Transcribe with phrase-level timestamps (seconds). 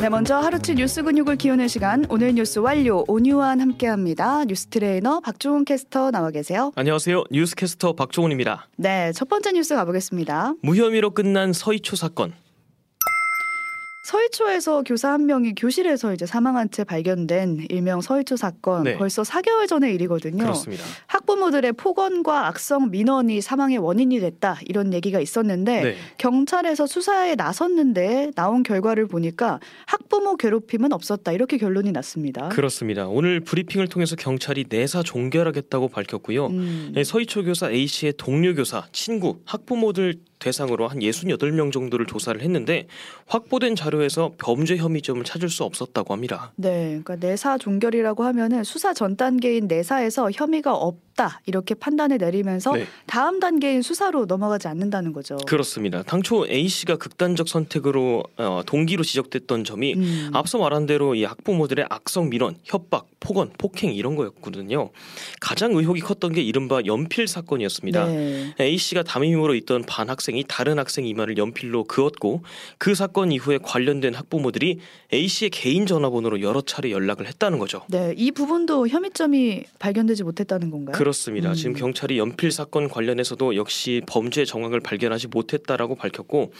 [0.00, 4.44] 네, 먼저 하루치 뉴스 근육을 키우는 시간 오늘 뉴스 완료 오뉴완 함께합니다.
[4.44, 6.72] 뉴스 트레이너 박종훈 캐스터 나와 계세요.
[6.76, 7.24] 안녕하세요.
[7.30, 8.68] 뉴스 캐스터 박종훈입니다.
[8.76, 10.54] 네, 첫 번째 뉴스 가보겠습니다.
[10.62, 12.32] 무혐의로 끝난 서이초 사건.
[14.08, 18.96] 서이초에서 교사 한 명이 교실에서 이제 사망한 채 발견된 일명 서이초 사건 네.
[18.96, 20.44] 벌써 4개월 전의 일이거든요.
[20.44, 20.82] 그렇습니다.
[21.08, 25.96] 학부모들의 폭언과 악성 민원이 사망의 원인이 됐다 이런 얘기가 있었는데 네.
[26.16, 32.48] 경찰에서 수사에 나섰는데 나온 결과를 보니까 학부모 괴롭힘은 없었다 이렇게 결론이 났습니다.
[32.48, 33.08] 그렇습니다.
[33.08, 36.46] 오늘 브리핑을 통해서 경찰이 내사 종결하겠다고 밝혔고요.
[36.46, 36.92] 음.
[36.94, 42.86] 네, 서희초 교사 A 씨의 동료 교사, 친구, 학부모들 대상으로 한 68명 정도를 조사를 했는데
[43.26, 46.52] 확보된 자료에서 범죄 혐의점을 찾을 수 없었다고 합니다.
[46.56, 52.86] 네, 그러니까 내사 종결이라고 하면은 수사 전 단계인 내사에서 혐의가 없다 이렇게 판단을 내리면서 네.
[53.06, 55.36] 다음 단계인 수사로 넘어가지 않는다는 거죠.
[55.46, 56.02] 그렇습니다.
[56.02, 60.30] 당초 A 씨가 극단적 선택으로 어, 동기로 지적됐던 점이 음.
[60.32, 64.90] 앞서 말한 대로 이 학부모들의 악성 민원, 협박, 폭언, 폭행 이런 거였거든요.
[65.40, 68.06] 가장 의혹이 컸던 게 이른바 연필 사건이었습니다.
[68.06, 68.54] 네.
[68.60, 72.42] A 씨가 담임으로 있던 반 학생 이 다른 학생 이마를 연필로 그었고
[72.78, 74.78] 그 사건 이후에 관련된 학부모들이
[75.12, 77.82] A 씨의 개인 전화번호로 여러 차례 연락을 했다는 거죠.
[77.88, 80.96] 네, 이 부분도 혐의점이 발견되지 못했다는 건가요?
[80.96, 81.50] 그렇습니다.
[81.50, 81.54] 음.
[81.54, 86.52] 지금 경찰이 연필 사건 관련해서도 역시 범죄 정황을 발견하지 못했다라고 밝혔고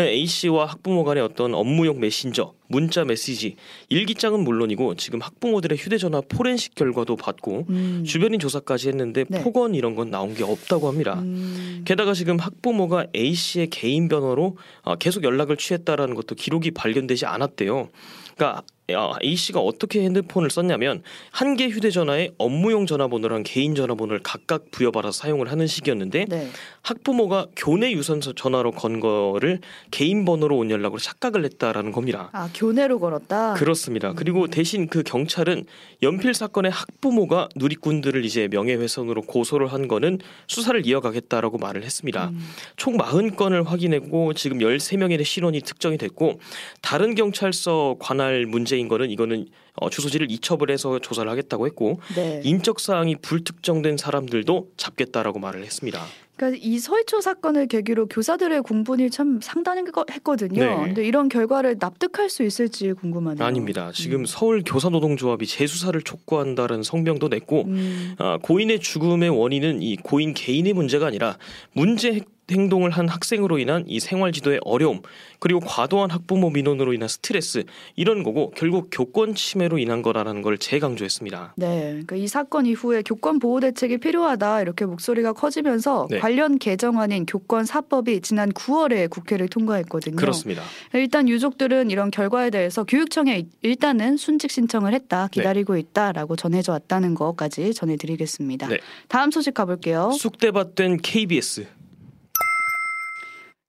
[0.00, 3.56] A 씨와 학부모 간의 어떤 업무용 메신저, 문자 메시지,
[3.88, 8.04] 일기장은 물론이고 지금 학부모들의 휴대전화 포렌식 결과도 받고 음.
[8.06, 9.42] 주변인 조사까지 했는데 네.
[9.42, 11.18] 폭언 이런 건 나온 게 없다고 합니다.
[11.20, 11.82] 음.
[11.84, 17.88] 게다가 지금 학부모가 A 씨의 개인 번호로 어, 계속 연락을 취했다라는 것도 기록이 발견되지 않았대요.
[18.34, 24.70] 그러니까 어, A 씨가 어떻게 핸드폰을 썼냐면 한 개 휴대전화에 업무용 전화번호랑 개인 전화번호를 각각
[24.70, 26.50] 부여받아서 사용을 하는 식이었는데 네.
[26.82, 32.28] 학부모가 교내 유선 전화로 건 거를 개인 번호로 온 연락으로 착각을 했다라는 겁니다.
[32.32, 33.54] 아 교내로 걸었다.
[33.54, 34.10] 그렇습니다.
[34.10, 34.14] 음.
[34.16, 35.64] 그리고 대신 그 경찰은
[36.02, 42.28] 연필 사건의 학부모가 누리꾼들을 이제 명예훼손으로 고소를 한 거는 수사를 이어가겠다라고 말을 했습니다.
[42.28, 42.38] 음.
[42.76, 46.38] 총 40건을 확인했고 지금 13명의 신원이 특정이 됐고
[46.82, 52.40] 다른 경찰서 관할 문제 인 거는 이거는 어, 주소지를 이첩을 해서 조사를 하겠다고 했고 네.
[52.44, 56.00] 인적 사항이 불특정된 사람들도 잡겠다라고 말을 했습니다.
[56.36, 60.64] 그러니까 이 서희초 사건을 계기로 교사들의 공분이 참 상당했거든요.
[60.64, 60.76] 네.
[60.84, 63.42] 근데 이런 결과를 납득할 수 있을지 궁금하네요.
[63.42, 63.90] 아닙니다.
[63.94, 68.14] 지금 서울 교사노동조합이 재수사를 촉구한다는 성명도 냈고 음.
[68.18, 71.38] 아, 고인의 죽음의 원인은 이 고인 개인의 문제가 아니라
[71.72, 72.20] 문제
[72.50, 75.00] 행- 행동을 한 학생으로 인한 이 생활 지도의 어려움
[75.38, 77.62] 그리고 과도한 학부모 민원으로 인한 스트레스
[77.94, 81.54] 이런 거고 결국 교권 침해로 인한 거라는 걸 재강조했습니다.
[81.56, 86.18] 네, 그러니까 이 사건 이후에 교권 보호 대책이 필요하다 이렇게 목소리가 커지면서 네.
[86.18, 90.16] 관련 개정안인 교권 사법이 지난 9월에 국회를 통과했거든요.
[90.16, 90.62] 그렇습니다.
[90.94, 97.74] 일단 유족들은 이런 결과에 대해서 교육청에 일단은 순직 신청을 했다, 기다리고 있다라고 전해져 왔다는 것까지
[97.74, 98.68] 전해드리겠습니다.
[98.68, 98.78] 네.
[99.08, 100.10] 다음 소식 가볼게요.
[100.12, 101.66] 쑥대밭된 KBS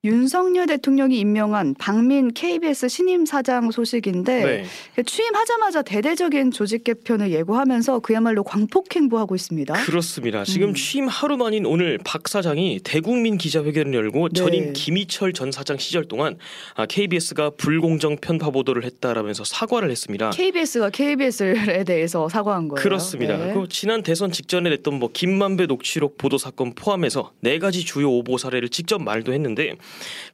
[0.07, 5.03] 윤석열 대통령이 임명한 박민 KBS 신임 사장 소식인데 네.
[5.03, 9.73] 취임하자마자 대대적인 조직 개편을 예고하면서 그야말로 광폭행보하고 있습니다.
[9.73, 10.45] 그렇습니다.
[10.45, 10.73] 지금 음.
[10.73, 14.39] 취임 하루 만인 오늘 박 사장이 대국민 기자회견을 열고 네.
[14.39, 16.37] 전임 김희철 전 사장 시절 동안
[16.75, 20.29] 아, KBS가 불공정 편파 보도를 했다라면서 사과를 했습니다.
[20.29, 22.81] KBS가 KBS에 대해서 사과한 거예요.
[22.81, 23.35] 그렇습니다.
[23.35, 23.53] 네.
[23.53, 28.37] 그 지난 대선 직전에 냈던 뭐 김만배 녹취록 보도 사건 포함해서 네 가지 주요 오보
[28.37, 29.75] 사례를 직접 말도 했는데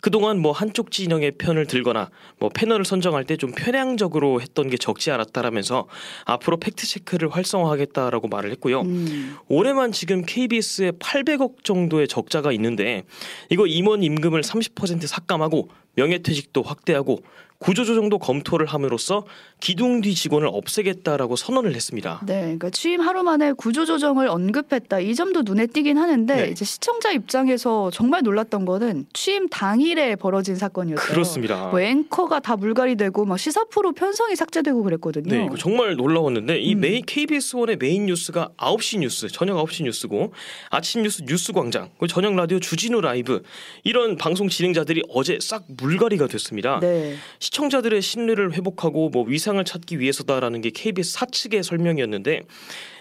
[0.01, 2.09] 그동안 뭐 한쪽 진영의 편을 들거나
[2.39, 5.87] 뭐 패널을 선정할 때 좀 편향적으로 했던 게 적지 않았다라면서
[6.25, 8.81] 앞으로 팩트 체크를 활성화하겠다라고 말을 했고요.
[8.81, 13.03] 음, 올해만 지금 KBS에 800억 정도의 적자가 있는데
[13.49, 17.19] 이거 임원 임금을 30% 삭감하고 명예퇴직도 확대하고
[17.63, 19.23] 구조조정도 검토를 함으로써
[19.61, 22.19] 기둥 뒤 직원을 없애겠다라고 선언을 했습니다.
[22.25, 24.99] 네, 그러니까 취임 하루 만에 구조조정을 언급했다.
[24.99, 26.49] 이 점도 눈에 띄긴 하는데 네.
[26.49, 31.07] 이제 시청자 입장에서 정말 놀랐던 거는 취임 당일에 벌어진 사건이었어요.
[31.07, 31.67] 그렇습니다.
[31.67, 35.33] 뭐 앵커가 다 물갈이 되고 막 시사 프로 편성이 삭제되고 그랬거든요.
[35.33, 36.81] 네, 정말 놀라웠는데 이 음.
[36.81, 40.33] 메인 KBS one의 메인 뉴스가 9시 뉴스, 저녁 9시 뉴스고
[40.69, 43.41] 아침 뉴스 뉴스광장, 저녁 라디오 주진우 라이브
[43.85, 46.79] 이런 방송 진행자들이 어제 싹 물갈이가 됐습니다.
[46.79, 47.15] 네.
[47.39, 52.43] 시청자들의 신뢰를 회복하고 뭐 위상을 찾기 위해서다라는 게 KBS 사측의 설명이었는데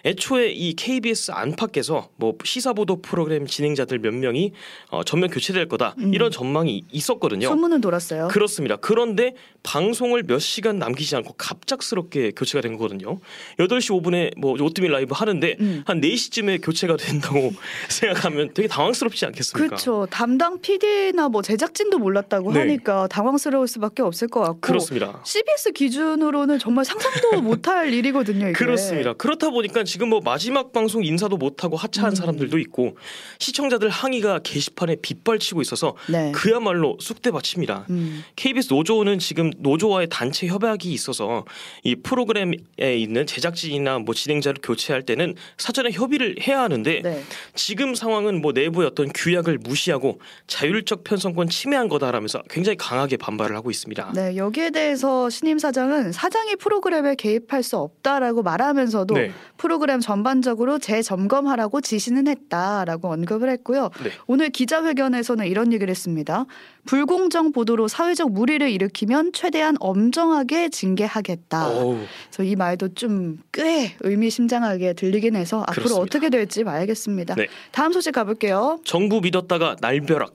[0.04, 4.52] 애초에 이 KBS 안팎에서 뭐 시사 보도 프로그램 진행자들 몇 명이
[4.90, 6.12] 어, 전면 교체될 거다 음.
[6.12, 7.48] 이런 전망이 있었거든요.
[7.48, 8.28] 소문은 돌았어요.
[8.28, 8.76] 그렇습니다.
[8.76, 13.20] 그런데 방송을 몇 시간 남기지 않고 갑작스럽게 교체가 된 거거든요.
[13.58, 15.82] 8시 5분에 뭐 오뜨밀 라이브 하는데 음.
[15.86, 17.52] 한 4시쯤에 교체가 된다고
[17.88, 19.66] 생각하면 되게 당황스럽지 않겠습니까?
[19.66, 20.06] 그렇죠.
[20.10, 22.60] 담당 PD나 뭐 제작진도 몰랐다고 네.
[22.60, 24.60] 하니까 당황스러울 수밖에 없을 것 같고.
[24.60, 25.20] 그렇습니다.
[25.24, 28.48] CBS 기준으로는 정말 상상도 못할 일이거든요.
[28.48, 28.52] 이게.
[28.52, 29.12] 그렇습니다.
[29.12, 32.14] 그렇다 보니까 지금 뭐 마지막 방송 인사도 못하고 하차한 음.
[32.14, 32.96] 사람들도 있고
[33.38, 36.32] 시청자들 항의가 게시판에 빗발치고 있어서 네.
[36.32, 37.84] 그야말로 쑥대밭입니다.
[37.90, 38.24] 음.
[38.34, 41.44] KBS 노조는 지금 노조와의 단체 협약이 있어서
[41.84, 47.22] 이 프로그램에 있는 제작진이나 뭐 진행자를 교체할 때는 사전에 협의를 해야 하는데 네.
[47.54, 53.70] 지금 상황은 뭐 내부의 어떤 규약을 무시하고 자율적 편성권 침해한 거다라면서 굉장히 강하게 반발을 하고
[53.70, 54.12] 있습니다.
[54.14, 59.32] 네, 여기에 대해서 신임 사장은 사장이 프로그램에 개입할 수 없다라고 말하면서도 네.
[59.58, 63.90] 프로그램 전반적으로 재점검하라고 지시는 했다라고 언급을 했고요.
[64.02, 64.10] 네.
[64.26, 66.46] 오늘 기자회견에서는 이런 얘기를 했습니다.
[66.84, 71.68] 불공정 보도로 사회적 무리를 일으키면 최대한 엄정하게 징계하겠다.
[71.68, 76.02] 그래서 이 말도 좀 꽤 의미심장하게 들리긴 해서 앞으로 그렇습니다.
[76.02, 77.34] 어떻게 될지 봐야겠습니다.
[77.34, 77.48] 네.
[77.70, 78.80] 다음 소식 가볼게요.
[78.84, 80.34] 정부 믿었다가 날벼락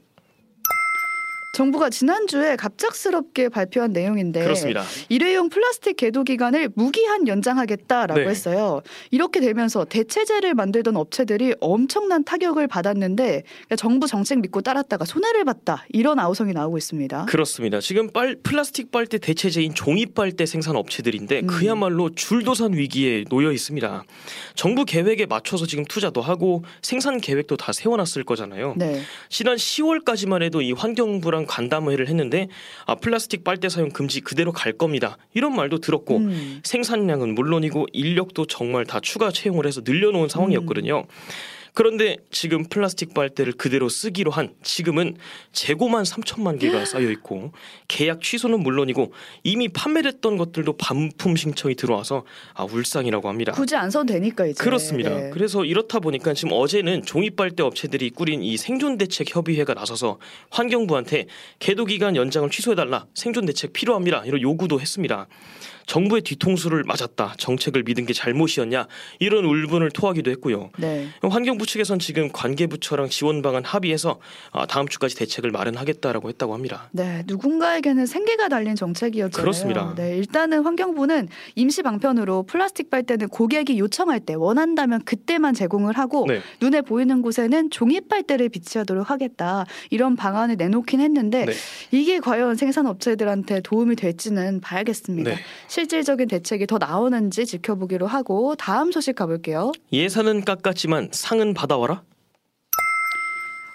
[1.58, 4.84] 정부가 지난주에 갑작스럽게 발표한 내용인데 그렇습니다.
[5.10, 8.28] 일회용 플라스틱 계도 기간을 무기한 연장하겠다라고 네.
[8.28, 8.84] 했어요.
[9.10, 13.42] 이렇게 되면서 대체재를 만들던 업체들이 엄청난 타격을 받았는데
[13.76, 17.26] 정부 정책 믿고 따랐다가 손해를 봤다 이런 아우성이 나오고 있습니다.
[17.26, 17.80] 그렇습니다.
[17.80, 21.48] 지금 빨, 플라스틱 빨대 대체제인 종이 빨대 생산 업체들인데 음.
[21.48, 24.04] 그야말로 줄도산 위기에 놓여 있습니다.
[24.54, 28.76] 정부 계획에 맞춰서 지금 투자도 하고 생산 계획도 다 세워놨을 거잖아요.
[28.78, 32.48] 네, 지난 10월까지만 해도 이 환경부랑 간담회를 했는데
[32.86, 35.18] 아, 플라스틱 빨대 사용 금지 그대로 갈 겁니다.
[35.34, 36.62] 이런 말도 들었고 음.
[36.64, 41.06] 생산량은 물론이고 인력도 정말 다 추가 채용을 해서 늘려놓은 상황이었거든요.
[41.78, 45.16] 그런데 지금 플라스틱 빨대를 그대로 쓰기로 한 지금은
[45.52, 47.52] 재고만 3천만 개가 쌓여 있고
[47.88, 49.14] 계약 취소는 물론이고
[49.44, 52.26] 이미 판매됐던 것들도 반품 신청이 들어와서
[52.56, 53.52] 아 울상이라고 합니다.
[53.52, 55.12] 굳이 안 써도 되니까 이제 그렇습니다.
[55.12, 55.30] 네.
[55.30, 60.18] 그래서 이렇다 보니까 지금 어제는 종이 빨대 업체들이 꾸린 이 생존 대책 협의회가 나서서
[60.50, 61.28] 환경부한테
[61.60, 65.28] 계도 기간 연장을 취소해달라 생존 대책 필요합니다 이런 요구도 했습니다.
[65.88, 68.88] 정부의 뒤통수를 맞았다 정책을 믿은 게 잘못이었냐
[69.20, 70.70] 이런 울분을 토하기도 했고요.
[70.78, 71.08] 네.
[71.22, 74.20] 환경부 측에선 지금 관계부처랑 지원 방안 합의해서
[74.52, 76.90] 아, 다음 주까지 대책을 마련하겠다라고 했다고 합니다.
[76.92, 79.42] 네, 누군가에게는 생계가 달린 정책이었잖아요.
[79.42, 79.96] 그렇습니다.
[79.96, 86.42] 네, 일단은 환경부는 임시 방편으로 플라스틱 빨대는 고객이 요청할 때 원한다면 그때만 제공을 하고 네.
[86.62, 91.54] 눈에 보이는 곳에는 종이 빨대를 비치하도록 하겠다 이런 방안을 내놓긴 했는데 네.
[91.92, 95.32] 이게 과연 생산 업체들한테 도움이 될지는 봐야겠습니다.
[95.32, 95.38] 네.
[95.78, 99.72] 실질적인 대책이 더 나오는지 지켜보기로 하고 다음 소식 가볼게요.
[99.94, 102.02] 예산은 깎았지만 상은 받아와라.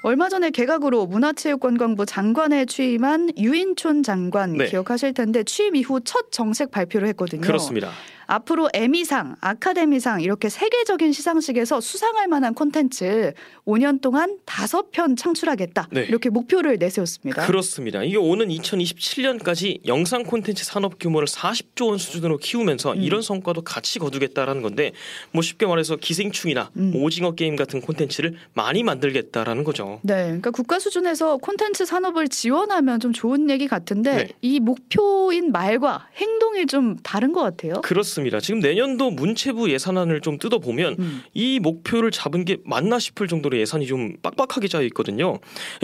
[0.02, 4.66] 얼마 전에 개각으로 문화체육관광부 장관에 취임한 유인촌 장관 네.
[4.66, 7.42] 기억하실 텐데 취임 이후 첫 정책 발표를 했거든요.
[7.42, 7.92] 그렇습니다.
[8.32, 13.34] 앞으로 에미상, 아카데미상 이렇게 세계적인 시상식에서 수상할 만한 콘텐츠
[13.66, 15.88] 5년 동안 다섯 편 창출하겠다.
[15.92, 16.04] 네.
[16.04, 17.46] 이렇게 목표를 내세웠습니다.
[17.46, 18.02] 그렇습니다.
[18.02, 23.02] 이게 오는 2027년까지 영상 콘텐츠 산업 규모를 40조 원 수준으로 키우면서 음.
[23.02, 24.92] 이런 성과도 같이 거두겠다라는 건데
[25.32, 26.92] 뭐 쉽게 말해서 기생충이나 음.
[26.96, 30.00] 오징어 게임 같은 콘텐츠를 많이 만들겠다라는 거죠.
[30.04, 34.28] 네, 그러니까 국가 수준에서 콘텐츠 산업을 지원하면 좀 좋은 얘기 같은데 네.
[34.40, 37.82] 이 목표인 말과 행동이 좀 다른 것 같아요.
[37.82, 38.21] 그렇습니다.
[38.40, 41.22] 지금 내년도 문체부 예산안을 좀 뜯어보면 음.
[41.34, 45.38] 이 목표를 잡은 게 맞나 싶을 정도로 예산이 좀 빡빡하게 짜여 있거든요.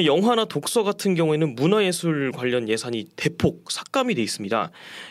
[0.04, 4.70] 영화나 독서 같은 경우에는 문화예술 관련 예산이 대폭 삭감이 돼 있습니다.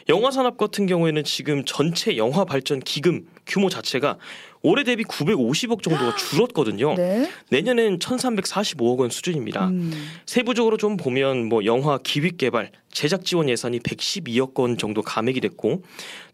[0.09, 4.17] 영화 산업 같은 경우에는 지금 전체 영화 발전 기금 규모 자체가
[4.61, 6.95] 올해 대비 950억 정도가 줄었거든요.
[6.95, 7.29] 네.
[7.49, 9.67] 내년엔 1,345억 원 수준입니다.
[9.67, 9.91] 음.
[10.25, 15.83] 세부적으로 좀 보면 뭐 영화 기획 개발, 제작 지원 예산이 112억 원 정도 감액이 됐고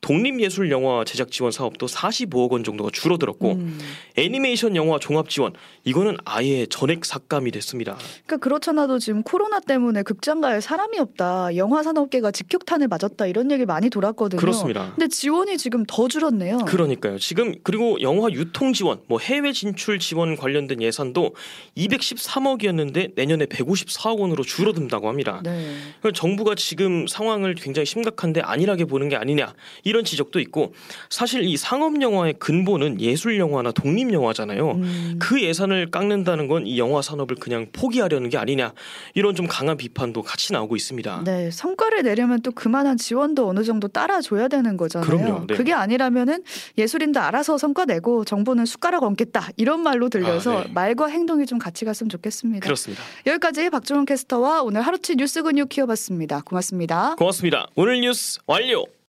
[0.02, 3.80] 독립예술 영화 제작 지원 사업도 45억 원 정도가 줄어들었고 음.
[4.16, 5.54] 애니메이션 영화 종합 지원
[5.84, 7.98] 이거는 아예 전액 삭감이 됐습니다.
[8.26, 13.90] 그러니까 그렇잖아도 지금 코로나 때문에 극장가에 사람이 없다, 영화 산업계가 직격탄을 맞았다 이런 얘기 많이
[13.90, 14.40] 돌았거든요.
[14.40, 14.94] 그렇습니다.
[14.96, 16.60] 근데 지원이 지금 더 줄었네요.
[16.60, 17.18] 그러니까요.
[17.18, 21.36] 지금 그리고 영화 유통 지원, 뭐 해외 진출 지원 관련된 예산도
[21.78, 25.42] 213억이었는데 내년에 154억 원으로 줄어든다고 합니다.
[25.44, 25.76] 네.
[26.00, 29.54] 그러니까 정부가 지금 상황을 굉장히 심각한데 안일하게 보는 게 아니냐
[29.84, 30.74] 이런 지적도 있고
[31.10, 34.72] 사실 이 상업 영화의 근본은 예술 영화나 독립 영화잖아요.
[34.72, 35.20] 음.
[35.20, 38.74] 그 예산을 깎는다는 건 이 영화 산업을 그냥 포기하려는 게 아니냐
[39.14, 41.24] 이런 좀 강한 비판도 같이 나오고 있습니다.
[41.26, 45.08] 네, 성과를 내려면 또 그만한 지원도 어느 정도 따라줘야 되는 거잖아요.
[45.08, 45.56] 그럼요, 네.
[45.56, 46.44] 그게 아니라면은
[46.78, 50.72] 예술인도 알아서 성과 낼 말고 정부는 숟가락 얹겠다 이런 말로 들려서 아, 네.
[50.74, 52.64] 말과 행동이 좀 같이 갔으면 좋겠습니다.
[52.64, 53.02] 그렇습니다.
[53.26, 56.42] 여기까지 박종훈 캐스터와 오늘 하루치 뉴스 근육 키워봤습니다.
[56.42, 57.16] 고맙습니다.
[57.16, 57.68] 고맙습니다.
[57.76, 58.86] 오늘 뉴스 완료.